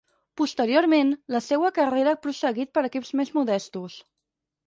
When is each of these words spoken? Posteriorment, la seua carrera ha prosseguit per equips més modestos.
Posteriorment, 0.39 1.11
la 1.33 1.41
seua 1.47 1.69
carrera 1.75 2.15
ha 2.17 2.19
prosseguit 2.25 2.71
per 2.77 2.85
equips 2.89 3.13
més 3.21 3.35
modestos. 3.39 4.01